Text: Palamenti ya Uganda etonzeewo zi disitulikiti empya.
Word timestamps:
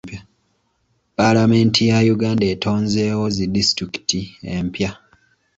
Palamenti 1.17 1.81
ya 1.89 1.99
Uganda 2.15 2.45
etonzeewo 2.53 3.25
zi 3.35 3.45
disitulikiti 3.55 4.19
empya. 4.57 4.91